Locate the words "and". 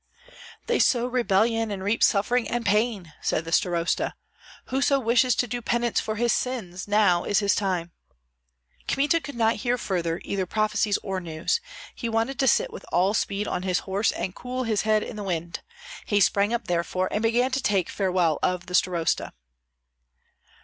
1.69-1.83, 2.49-2.65, 14.11-14.33, 17.11-17.21